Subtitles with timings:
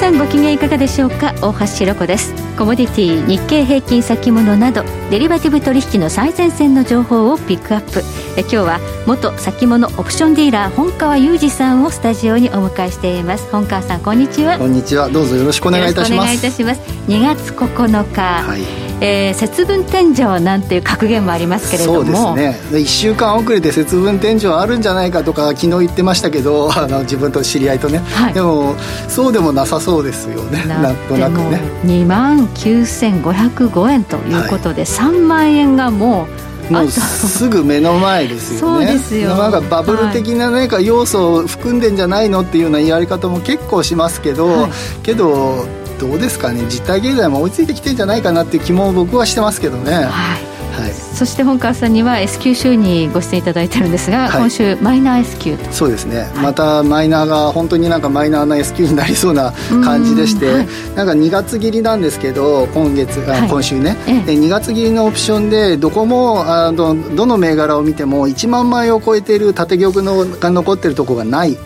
[0.00, 1.34] 皆さんご機嫌いかがでしょうか？
[1.42, 2.32] 大橋ろ子です。
[2.56, 8.00] コモディティ日経平均先物などデリバティブ取引の最前線の情報をピックアップ。
[8.34, 13.50] え今日は元先物オプションディーラー本川裕二さんをスタジオにお迎えしています。
[13.52, 14.58] 本川さんこんにちは。
[14.58, 15.10] こんにちは。
[15.10, 16.20] どうぞよろしくお願いいたします。
[16.22, 16.80] お願いいたします。
[17.06, 22.04] 2月9日、はいえー、節分天井なんていう格言もありますけれども。
[22.04, 22.78] そうですね。
[22.78, 28.74] 1週間遅れて節分天井あるんじゃないかとか昨日言ってましたけど あの自分と知り合いとね、はい、でも
[29.08, 30.64] そうでもなさそうですよね。
[30.66, 31.60] なんとなくね。
[31.84, 38.86] 2万9505円ということで、はい、3万円がもうもうすぐ目の前ですよね。
[38.86, 39.34] そうですよ。
[39.34, 44.70] なんかバブル的な何か要素を含んでんじゃないのっていうようなやり方も結構しますけど、はい、
[45.02, 45.66] けど
[46.00, 46.64] どうですかね。
[46.68, 49.92] 実体経済も追いついてきてんじゃないかなっていう気も僕はしてますけどね。
[49.92, 50.00] は
[50.38, 50.50] い。
[50.70, 59.52] はい、そして本川さんには S q 週にご出演いただいてるんですが、はい、今週マイナー S q とそうですね、はい、またマイナーが本当になんかマイナーな S q になりそうな
[59.84, 71.58] 感じでして、はい、なんか2月切りなんですけど今月、あ今週ね、で2月切りのオプションでどこもあどどの銘柄を見ても1万枚を超えている縦玉のが残ってるところがない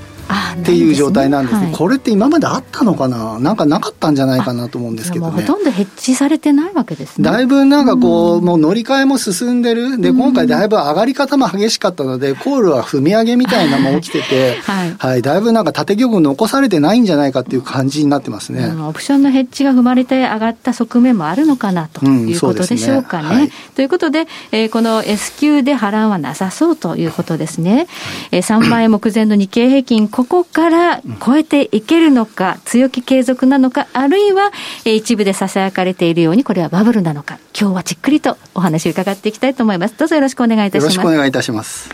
[0.61, 3.39] っていう状態なんですね、はい、これって今まであったのかな？
[3.39, 5.43] なんかなかったんじゃないかなと思うんですけどね。
[5.43, 7.25] ほとんどヘッジされてないわけですね。
[7.25, 10.01] だいぶなんかこう、うん、もう乗り換えも進んでる。
[10.01, 23.29] で今回だいぶ上がり方も激しかったのでコールは踏み上げみたいなのも起きてて、 はい、はい、だいぶなんか縦玉残されてないんじゃないかっていう感じになってますね、うん、オプションのヘッジが踏まれて上がった側面もあるのかなということでしょうかね。
[23.29, 23.37] うんね。
[23.37, 27.87] はい、ということで、えー、この S q で波乱はなさそうということですね。
[28.31, 34.53] えー、3万円目前の日経平均、ここから超えていけるのか、強気継続なのか、あるいは、
[34.85, 39.95] え一部で囁かれているように、これはバブルなのか、今日はじっくりとお話を伺っていきたいと思います。
[39.99, 40.95] どうぞよろしくお願いいたします。
[40.95, 41.91] よろしくお願いいたします。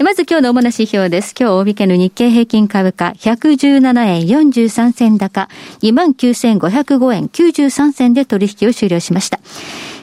[0.00, 1.34] まず今日の主な指標です。
[1.36, 5.48] 今日大引けの日経平均株価117円43銭高、
[5.82, 9.40] 29,505円93銭で取引を終了しました。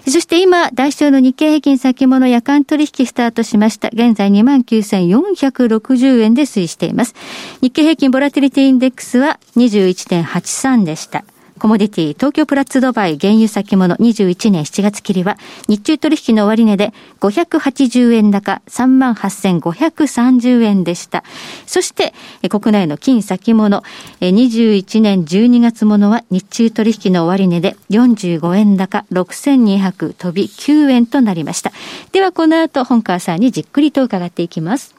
[0.08, 3.90] そして今、代償の日経平均先物夜間取引スタートしました。
[3.90, 7.16] 現在29,460円で推移しています。
[7.62, 11.26] 日経平均ボラティリティインデックスは21.83でした。
[11.58, 15.38] コモディティ、東京プラッツドバイ原油先物21年7月切りは、
[15.70, 21.24] 日中取引の終値で580円高38,530円でした。
[21.66, 22.14] そして、
[22.50, 23.84] 国内の金先物、
[24.20, 31.72] 21年12月ものは日中取引の終値で45円高6,200飛び9円となりました。
[32.12, 34.94] ではこの後、本川さんにじっくりと伺っていきます。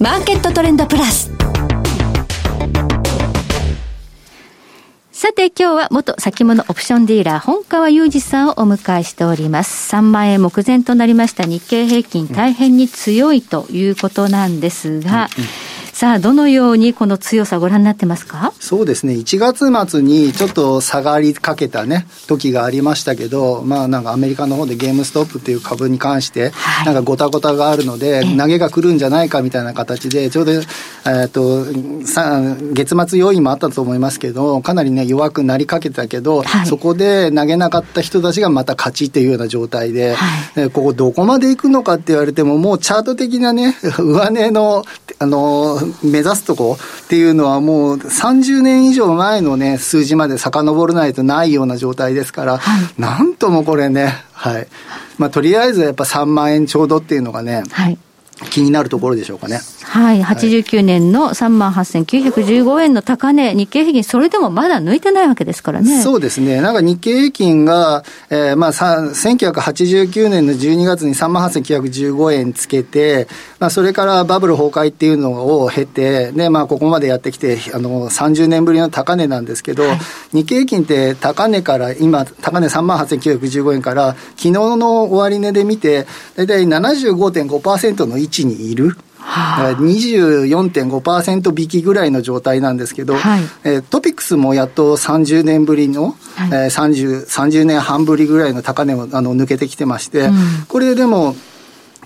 [0.00, 1.30] マーケットトレンドプラス。
[5.18, 9.92] さて今日は元先物オプションディーラー本川裕二さんをお迎えしております。
[9.92, 15.67] 3万円目前となりました日経平均大変に強いということなんですが、うんうん
[15.98, 18.52] さあ、どのようにこの強さご覧になってますか？
[18.60, 26.52] そうですね、1月末にちょっと下がりかけたね、時がありましたけど、まあなんかアメリカの方でゲームストップっていう株に関して、
[26.86, 31.64] なんかごたごたがあるので、投げが来るんじゃないかみたいな形で、ちょうど、えっと、
[32.74, 44.84] 月末要因もあったと思いますけど、かなりね、弱くなりかけたけど、はい、そこで投げなかった人たちがまた勝ちっていうような状態で、はい、ここどこまで行くのかって言われても、もうチャート的なね、 上値の、
[45.18, 54.68] あの、目指すとこっていうのはもう30年以上前のね、数字まで遡らないとないような状態ですから、はい、なんともこれね、はい。
[55.18, 57.98] まあ、とりあえずやっぱ3万円ちょうどっていうのがね、はい、
[58.50, 59.60] 気になるところでしょうかね。
[59.82, 66.02] はい、89年の3万8915円の高値、日経平均、それでもまだ抜いてないわけですからね。
[66.02, 66.60] そうですね。
[66.60, 73.28] なんか日経平均が、えー、まあ、1989年の12月に3万8915円つけて、
[73.58, 79.98] まあ、それからバブル崩壊っていうのを経て、で、まあ、ここまでやってきて、あの、30年ぶりの高値なんですけど、はい、
[80.32, 88.96] 日経平均って高値から、今、高値3万8915円から、昨日の終値で見て、大体75.5%の位置にいる。
[89.20, 100.34] はあ、24.5%引きぐらいの状態なんですけど、はい、えー、トピックスもやっと30年ぶりの、はい、えー、30, 30年半ぶりぐらいの高値をあの抜けてきてまして、うん、
[100.66, 101.34] これでも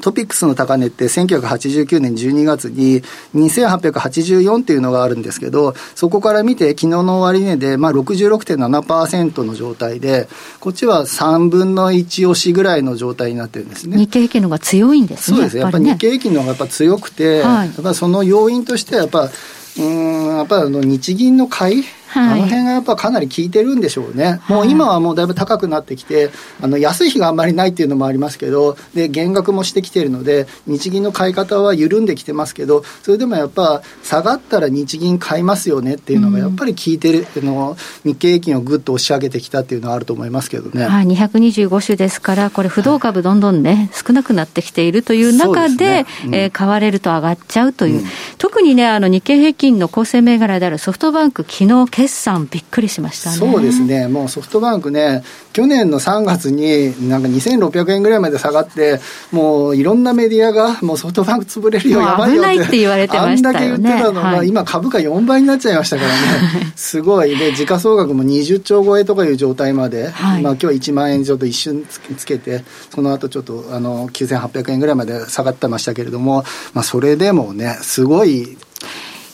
[0.00, 3.02] トピックスの高値って1989年12月に
[3.34, 10.28] 2884っていうのがあるんですけど、そこから見て昨日の終値でまあ66.7%の状態で、
[10.60, 13.98] こっちは3分の1押しぐらいの状態になってるんですね。
[13.98, 15.36] 日経平均の方が強いんですね。
[15.36, 15.58] そうです。
[15.58, 19.30] やっぱり、ね、日経平均の方がやっぱ強くて、はい、やっぱその要因としてはやっぱ
[19.78, 26.30] うんやっぱりあの日銀の買いはい、あの辺がやっぱかなり効いてるんでしょうね、もう今はもうだいぶ高くなってきて、
[26.60, 40.84] あの安い日があんまりないっていうのもありますけど、で減額もしてきてるので、日銀の買い方は緩んできてますけど、それでもやっぱ、下がったら日銀買いますよねっていうのが、やっぱり効いてる、うん、の日経平均をぐっと押し上げてきたっていうのはあると思いますけどね。
[40.84, 46.06] はい、225種ですから、これ、不動株、どんどんね、少なくなってきているという中で、でね。
[46.26, 48.06] うん、えー、買われると上がっちゃうという、うん、
[48.38, 53.36] 特にね、あの日経平均の構成銘柄であるソフトバンク、昨日決算びっくりりしましたね。
[53.36, 55.22] そうですね、もうソフトバンクね、
[55.52, 59.00] 去年の3月に、なんか2600円ぐらいまで下がって、
[59.30, 76.44] もういろんなメディアが、もうソフトバンク潰れるよ、やばいよってって言われてましたよ、ね、あんだけ言ってたのが、はい、今、株価4倍になっちゃいましたからね、 すごい、で、時価総額も20兆超えとかいう状態まで、はい、まあ今日1万円ちょっと一瞬つけて、その後ちょっとあの9800円ぐらいまで下がってましたけれども、
[76.74, 78.58] まあ、それでもね、すごい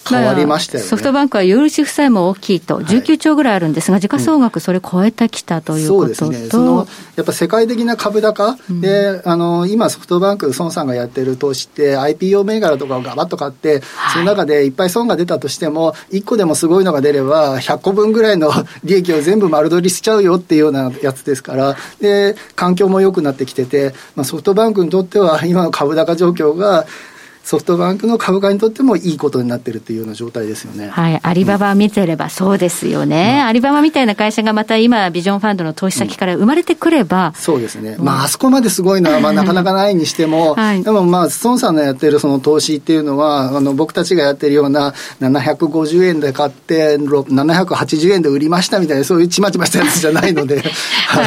[0.08, 18.52] 変わりましたよね、ソフトバンクは有利子負債も大きいと、19兆ぐらいあるんですが、時価総額、それ超えてきたということと、そうですね、そのやっぱ世界的な株高、うん、であの今、ソフトバンク、孫さんがやってる投資って、IPO 銘柄とかをガバッと買って、はい、その中でいっぱい損が出たとしても、1個でもすごいのが出れば、100個分ぐらいの
[18.84, 26.87] 利益を全部丸取りしちゃうよっていうようなやつですから、で環境も良くなってきてて、まあ、ソフトバンクにとっては、今の株高状況が、
[27.48, 30.88] ソフトバンクの株価にとってもいいことになってるというような状態ですよね。
[30.88, 31.18] はい。
[31.22, 33.38] アリババ見てればそうですよね。
[33.40, 37.28] うん、アリババみたいな会社がまた今、ビジョンファンドの投資先から生まれてくれば。
[37.28, 37.96] うん、そうですね。
[37.98, 44.92] まあ、あそこまですごいのは、 まあ、なかなかないにしても、はい、でもまあ、孫さんのやってるその投資っていうのは、あの、僕たちがやってるような
[45.22, 50.56] 750円で買って、780円で売りましたみたいな、そういうちまちましたやつじゃないので。
[51.08, 51.26] はい。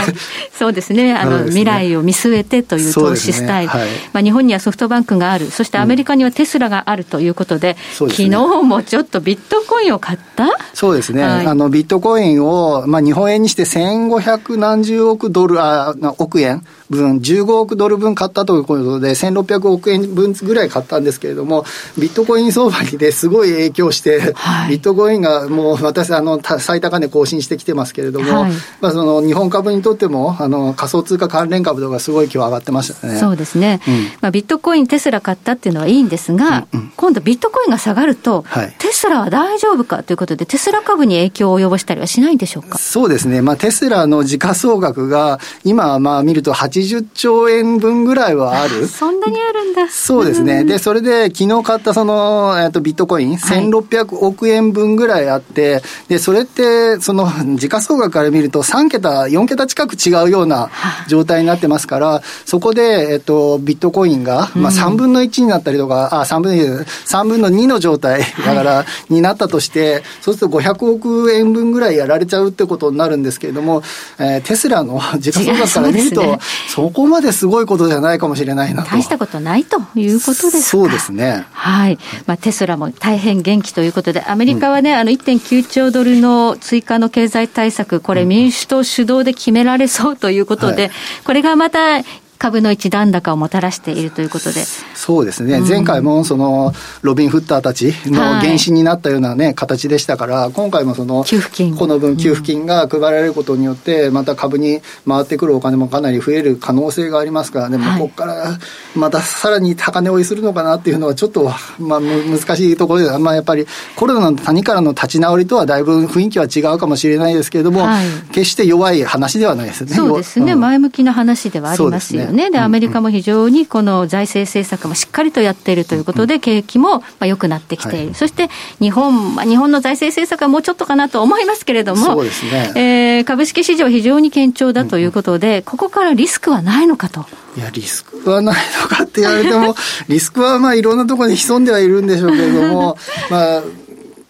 [0.54, 1.16] そうですね。
[1.16, 3.74] あの、ね、未来を見据えてという投資スタイル。
[3.74, 5.50] ねはい、まあ、日本にはソフトバンクがある。
[5.50, 8.30] そしてアメリカにはテスラがあるということで、うん、昨日
[8.64, 10.48] もちょっとビットコインを買った？
[10.74, 21.64] そうですね、はい、あのビットコインを、まあ、日本円にして1500何十億ドルあ億円分、15億ドル分買ったということで、1600億円分ぐらい買ったんですけれども、
[21.98, 33.18] ビットコイン相場にですごい影響して、はい、ビットコインがもう私、あの最高値更新してきてますけれども、はい、まあ、その日本株にとってもあの仮想通貨関連株とかすごい今日上がってましたね。
[33.18, 42.78] そうですね、うん、まあ、ビットコイン、テスラ買ったっていうのはいいんですが、うんうん、今度ビットコインが下がると、はい、テスラは大丈夫かということで、テスラ株に影響を及ぼしたりはしないんでしょうか？
[42.78, 48.88] そうですね、まあ、テスラの時価総額が今、まあ見ると80兆円円分ぐらいはある。
[48.88, 49.88] そんなにあるんだ。
[49.90, 50.64] そうですね。
[50.64, 60.70] で、それで昨日買ったその、えっと、ビットコイン、1600億円分ぐらいあって、で、それって、その、時価総額から見ると3桁、4桁近く違うような
[61.08, 73.82] 状態になってますから、そこで、えっと、ビットコインが、まあ、3分の1になったりとか、あ、3分の2、3分の2の状態だから、になったとして、そうすると500億円分ぐらいやられちゃうってことになるんですけれども、
[74.20, 76.40] えー、テスラの時価総額から見ると、
[76.70, 81.46] そこまですごいことじゃないかもしれないな大したことないということですそうですね。
[81.52, 81.98] はい。
[82.28, 90.92] まあ、テスラも大変元気ということで、アメリカはね、うん、あの1.9兆ドルの追加の経済対策、これ民主党主導で決められそうということで、はい、
[91.26, 92.02] これがまた
[92.42, 94.64] 株の一段高をもたらしているということで。
[94.96, 95.60] そうですね。
[95.60, 96.74] うん、前回もその、
[97.04, 101.76] ロビン・フッターたちの原資になったようなね、はい、形でしたから、今回もその、給付金。
[101.76, 108.58] この分給付金が配られることによって、また株に回ってくるお金もかなり増える可能性がありますから、でもここから
[108.96, 111.44] またさらに高値追いするのかなっていうのはちょっと、
[111.78, 119.94] まあ、難しいところで、まあ、やっぱりコロナの谷からの立ち直りとはだいぶ雰囲気は違うかもしれないですけれども、はい、決して弱い話ではないですね。
[119.96, 120.54] そうですね。
[120.54, 122.31] うん、前向きな話ではありますよね。
[122.32, 122.52] ね。
[122.52, 128.06] で、アメリカも非常にこの財政政策もしっかりとやっているということで、景気もまあ良くなってきている。
[128.08, 132.72] はい、そして日本、まあ、日本の財政政策はもうちょっとかなと思いますけれども、そうですね。
[132.76, 137.26] えー、株式市場非常に堅調だということで、ここからリスクはないのかと。
[137.58, 139.76] いや、リスクはないのかって言われても、
[140.08, 142.98] リスクはまあいろんなところに潜んではいるんでしょうけれども、
[143.30, 143.62] まあ、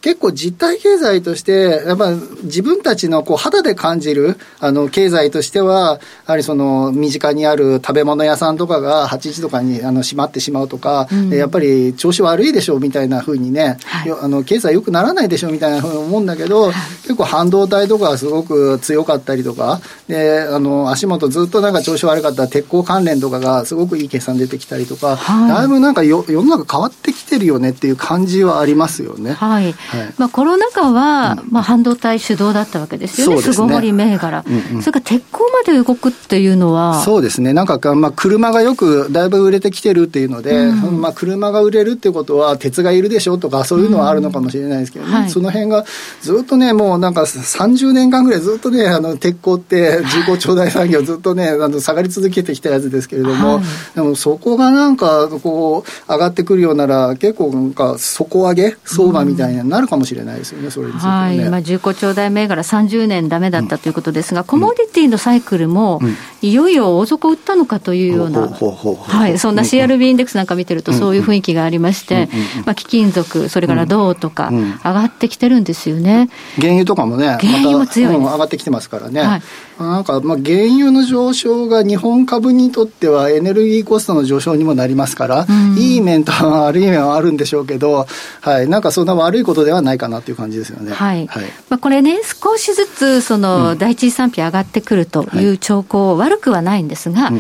[0.02, 2.12] 結構実体経済として、やっぱ
[2.44, 29.34] 自分たちのこう肌で感じるあの経済としては、やはりその身近にある食べ物屋さんとかが8時とかにあの閉まってしまうとか、うん、やっぱり調子悪いでしょうみたいなふうにね、はい、あの経済良くならないでしょうみたいなふうに思うんだけど、はい、結構半導体とかすごく強かったりとか、であの足元ずっとなんか調子悪かった鉄鋼関連とかがすごくいい決算出てきたりとか、はい、だいぶなんかよ世の中変わってきてるよねっていう感じはありますよね。
[29.34, 29.76] はい
[30.18, 37.02] まあ、コロナ禍は、まあ、半導体主導だったわけですよね、巣ごもり銘柄、うんうん、それから鉄鋼まで動くっていうのは。
[37.02, 45.86] そうですね、なんか、まあ、車がよくだいぶ売れてきてるっていうので、うん、まあ、車が売れるってことは、鉄がいるでしょとか、そういうのはあるのかもしれないですけどね、うんはい、その辺が
[46.22, 53.64] ずっとね、もうなんか30年間ぐらいずっとね、あの鉄鋼って重工長大産業ずっとね、あの下がり続けてきたやつですけれども、はい、
[53.96, 61.50] でもそこがなんかこう上がってくるようなら結構なんか底上げ相場みたいになるかもしれないですよね、それについて、ね、はい。
[61.50, 72.30] まあ、重工長大銘柄30年だめだったということですが、うん、コモディティのサイクルも、うん、いよいよ大底を打ったのかというような、はい、そんな CRB インデックスなんか見てるとそういう雰囲気がありまして、
[72.66, 79.42] まあ、貴金属それから銅とか上がってきてるんですよね、原油とかもね原油も強い、ま、上がってきてますからね、はい、
[79.82, 88.08] なんか、まあ、原油の上昇が日本株にとってはエネルギーコストの上昇にもなりますから、うん、いい面と悪い面はあるんでしょうけど、
[88.42, 90.92] はい、なんかそんな悪いことではないかなという感じですよね。
[90.92, 91.28] はい。
[91.28, 97.32] はい、まあ、これね、少しずつ、その、第一次産費上がってくるという兆候、悪くはないんですが、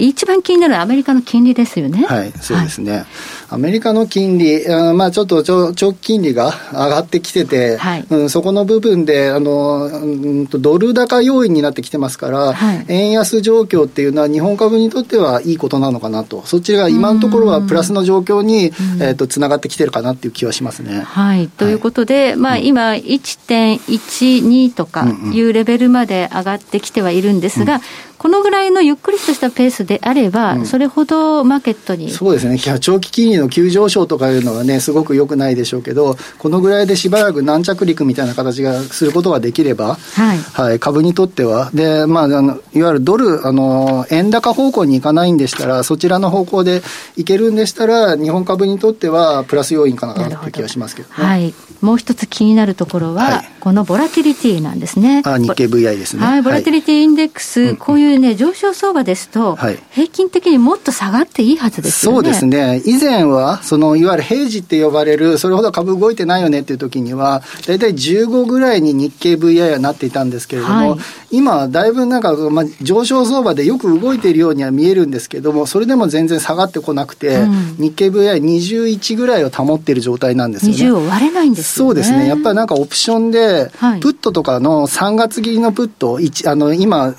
[0.00, 2.04] 一番気になるアメリカの金利ですよね。
[2.04, 2.92] はい、そうですね。
[2.92, 3.06] はい、
[3.50, 21.00] アメリカの金利、まあ、ちょっと長期金利が上がってきてて、はい、うん、そこの部分で、あの、うん、ドル高要因になってきてますから、はい、円安状況っていうのは日本株にとってはいいことなのかなと、そっちが今のところはプラスの状況に、えっ、と、つながってきてるかなっていう気はしますね。
[21.00, 21.48] はい。
[21.48, 27.80] ということで、まあ、今、1.12とかいうレベルまで上がってきてはいるんですが、うん
[28.20, 32.10] このぐらいのゆっくりとしたペースであれば、うん、それほどマーケットに。
[32.10, 40.38] そうですね、長期金利の急上昇とかいうのはね、すごくよくないでしょうけど、このぐらいでしばらく軟着陸みたいな形がすることができれば、はい。
[40.38, 46.82] はい、株にとっては、でまあ、あのいわゆるドルあの、円高方向に行かないんでしたら、そちらの方向で
[47.16, 55.22] いけるんでしたら、日本株にとってはプラス要因かなという気がしますけど、ね、はい、もう一つ気になるところは、はい、このボラティリティなんですね。
[55.24, 56.22] あ日経 VI ですね。
[56.22, 62.16] はい、ボラティリティインデックス、こういうね、上昇相場ですと、はい、平均的にもっと下がっていいはずですよね。
[62.16, 62.82] そうですね。
[62.84, 70.98] 以前は、その、いわゆる平時って呼ばれる、それほど株動いてないよねっていう時には、大体15ぐらいに日経 VI はなっていたんですけれども、はい、
[71.30, 80.78] 今、だいぶなんか、まあ、上昇相場でよく動いているようには見えるんですけども、それでも全然下がってこなくて、うん、日経 VI21 ぐらいを保っている状態なんですよね。
[80.78, 81.88] 20を割れないんですよね。
[81.88, 82.28] そうですね。
[82.28, 87.14] やっぱりなんかオプションで、プットとかの3月切りのプット、あの、今、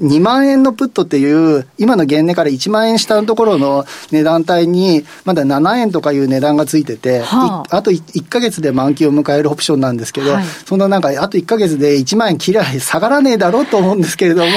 [0.00, 14.50] 2万円のプットっていう、今の原値から1万円下のところの値段帯に、まだ7円とかいう値段がついてて、はあ、あと 1, 1ヶ月で満期を迎えるオプションなんですけど、はい、そのなんか、あと1ヶ月で1万円切ら下がらねえだろうと思うんですけれども、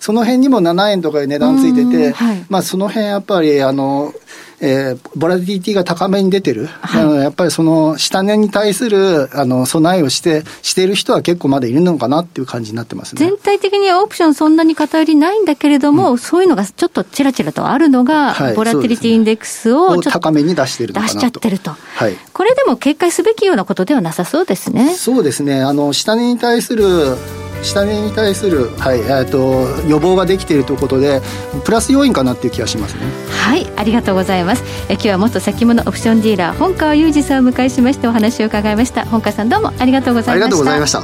[0.00, 4.12] その辺にも7円とかいう値段ついてて、はい、まあその辺やっぱり、あの、
[4.60, 13.18] えー、ボラティリティが高めに出てる、はい、やっぱりその下値に対するあの備えをしてしている人は結構まだいるのかなっていう感じになってますね。
[13.18, 24.94] 全体的にはオプションそんなに偏りないんだけれども、うん、そういうのがちょっとちらちらとあるのが、はい、ボラティリティインデックスを高めに出してる出しちゃってると、はい、これでも警戒すべきようなことではなさそうですね。
[24.94, 25.62] そうですね。
[25.62, 27.16] あの下値に対する
[27.64, 31.20] 下値に対する、はいえーと、予防ができているということで
[31.64, 33.02] プラス要因かなっていう気がしますね。
[33.30, 34.62] はいありがとうございます。
[34.88, 39.04] え今日は元先物オプションディーラー本川裕二さんを迎えしましてお話を伺いました。
[39.06, 40.32] 本川さんどうもありがとうございました。
[40.32, 41.02] ありがとうございました。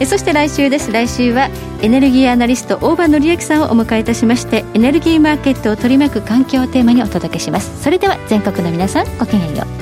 [0.00, 0.90] えそして来週です。
[0.90, 1.48] 来週は
[1.80, 7.82] エネルギーアナリスト大場紀之さんをお迎えいたしましてエネルギーマーケットを取り巻く環境をテーマにお届けします。
[7.82, 9.81] それでは全国の皆さんごきげんよう